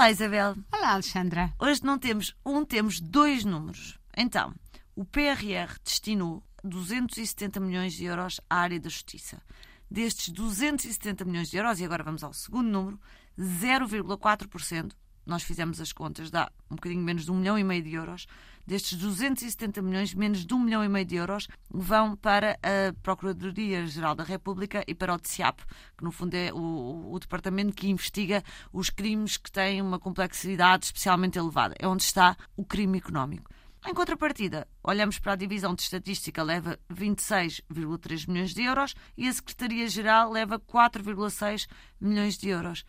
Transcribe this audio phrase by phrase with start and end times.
[0.00, 0.56] Olá, Isabel.
[0.72, 1.52] Olá, Alexandra.
[1.58, 3.98] Hoje não temos um, temos dois números.
[4.16, 4.54] Então,
[4.96, 9.42] o PRR destinou 270 milhões de euros à área da justiça.
[9.90, 12.98] Destes 270 milhões de euros, e agora vamos ao segundo número,
[13.38, 14.92] 0,4%,
[15.26, 18.26] nós fizemos as contas, dá um bocadinho menos de um milhão e meio de euros.
[18.66, 24.14] Destes 270 milhões, menos de um milhão e meio de euros vão para a Procuradoria-Geral
[24.14, 25.60] da República e para o TCIAP,
[25.96, 28.42] que no fundo é o, o, departamento que investiga
[28.72, 31.74] os crimes que têm uma complexidade especialmente elevada.
[31.78, 33.50] É onde está o crime económico.
[33.86, 39.32] Em contrapartida, olhamos para a divisão de estatística, leva 26,3 milhões de euros e a
[39.32, 41.66] Secretaria-Geral leva 4,6
[41.98, 42.84] milhões de euros.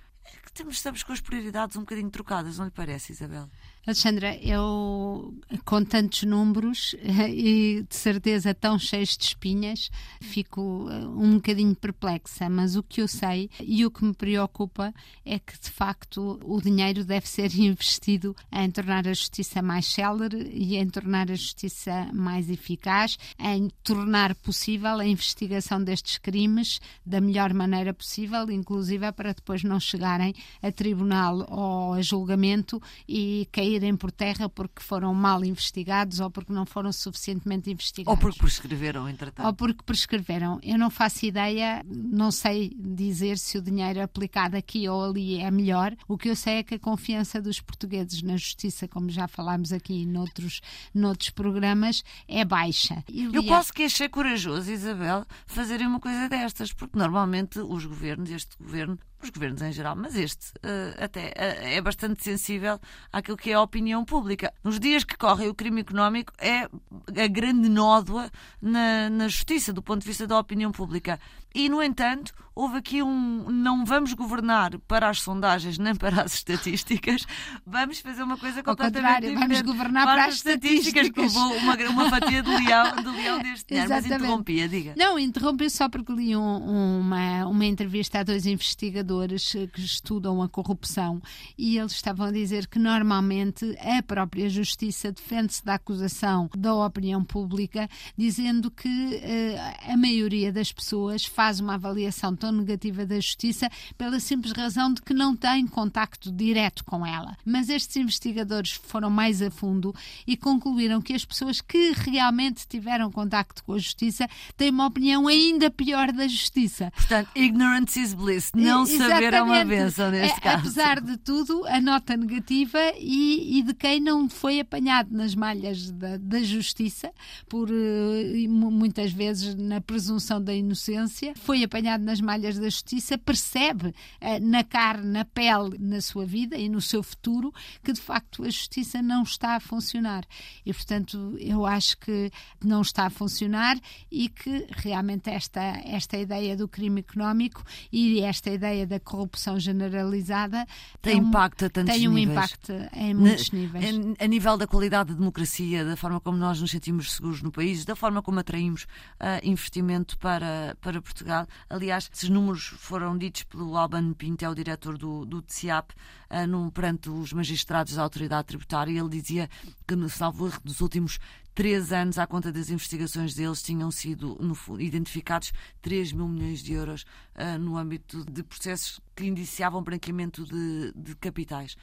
[0.54, 3.48] Temos, estamos com as prioridades um bocadinho trocadas, não lhe parece, Isabel?
[3.88, 5.34] Alexandra, eu
[5.66, 9.90] com tantos números e de certeza tão cheios de espinhas,
[10.22, 14.94] fico eh, um bocadinho perplexa, mas o que eu sei e o que me preocupa
[15.26, 20.52] é que de facto o dinheiro deve ser investido em tornar a justiça mais célere
[20.54, 27.20] e em tornar a justiça mais eficaz, em tornar possível a investigação destes crimes da
[27.20, 29.80] melhor maneira possível, inclusive para depois não
[30.22, 36.30] chegarem a tribunal ou a julgamento e caírem por terra porque foram mal investigados ou
[36.30, 38.12] porque não foram suficientemente investigados.
[38.12, 39.46] Ou porque prescreveram, entretanto.
[39.46, 40.60] Ou porque prescreveram.
[40.62, 45.50] Eu não faço ideia, não sei dizer se o dinheiro aplicado aqui ou ali é
[45.50, 45.96] melhor.
[46.08, 49.74] O que eu sei é que a confiança dos portugueses na justiça, como já falámos
[49.74, 50.62] aqui noutros,
[50.94, 53.04] noutros programas, é baixa.
[53.08, 58.58] Eu posso que achei corajoso, Isabel, fazerem uma coisa destas, porque normalmente os governos, este
[58.58, 62.80] governo, os governos em geral, mas este uh, até uh, é bastante sensível
[63.12, 64.54] àquilo que é a opinião pública.
[64.64, 68.30] Nos dias que correm, o crime económico é a grande nódoa
[68.62, 71.20] na, na justiça, do ponto de vista da opinião pública.
[71.54, 76.34] E, no entanto, houve aqui um não vamos governar para as sondagens nem para as
[76.36, 77.26] estatísticas,
[77.66, 79.40] vamos fazer uma coisa completamente diferente.
[79.40, 81.08] Vamos governar para, para as estatísticas.
[81.08, 81.34] estatísticas.
[81.34, 84.94] Que levou uma, uma fatia de leão, de leão deste dinheiro, mas interrompia, diga.
[84.98, 90.50] Não, interrompi só porque li um, uma, uma entrevista a dois investigadores que estudam a
[90.50, 91.22] corrupção
[91.58, 97.24] e eles estavam a dizer que normalmente a própria justiça defende-se da acusação da opinião
[97.24, 103.70] pública, dizendo que uh, a maioria das pessoas faz uma avaliação tão negativa da justiça
[103.98, 107.38] pela simples razão de que não tem contacto direto com ela.
[107.46, 109.94] Mas estes investigadores foram mais a fundo
[110.28, 115.28] e concluíram que as pessoas que realmente tiveram contacto com a justiça têm uma opinião
[115.28, 116.92] ainda pior da justiça.
[116.96, 118.52] Portanto, ignorance is bliss.
[118.54, 120.60] Não saber é uma benção neste é, caso.
[120.60, 125.92] Apesar de tudo, a nota negativa e, e, de quem não foi apanhado nas malhas
[125.92, 127.12] da, da justiça,
[127.48, 133.94] por uh, muitas vezes na presunção da inocência, foi apanhado nas malhas da justiça, percebe
[134.20, 137.54] eh, na carne, na pele, na sua vida e no seu futuro
[137.84, 140.26] que de facto a justiça não está a funcionar.
[140.66, 142.32] E portanto eu acho que
[142.64, 143.80] não está a funcionar
[144.12, 150.66] e que realmente esta, esta ideia do crime económico e esta ideia da corrupção generalizada
[151.02, 152.38] tem, um, impacto a tantos tem um níveis.
[152.38, 153.86] impacto em muitos Na, níveis.
[154.20, 157.52] A, a, nível da qualidade da democracia, da forma como nós nos sentimos seguros no
[157.52, 161.48] país, da forma como atraímos uh, investimento para, para Portugal Portugal.
[161.70, 166.48] Aliás, esses números foram ditos pelo Alban Pinto, é o diretor do, do TCIAP, uh,
[166.48, 169.00] num, perante os magistrados da autoridade tributária.
[169.00, 169.50] Ele dizia
[169.88, 171.20] que, no salvo nos últimos
[171.54, 176.74] três anos, à conta das investigações deles, tinham sido no, identificados 3 mil milhões de
[176.74, 177.06] euros
[177.36, 181.76] uh, no âmbito de processos que indiciavam branqueamento de, de capitais.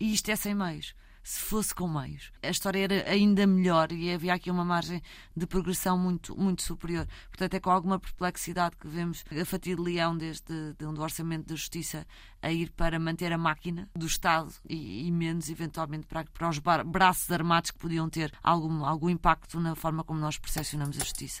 [0.00, 2.32] E isto é sem meios se fosse com meios.
[2.42, 5.02] A história era ainda melhor e havia aqui uma margem
[5.36, 7.06] de progressão muito, muito superior.
[7.28, 11.48] Portanto, é com alguma perplexidade que vemos a fatia de leão deste, de, do orçamento
[11.48, 12.06] da justiça
[12.42, 16.58] a ir para manter a máquina do Estado e, e menos, eventualmente, para, para os
[16.58, 21.00] bar, braços armados que podiam ter algum, algum impacto na forma como nós percepcionamos a
[21.00, 21.40] justiça.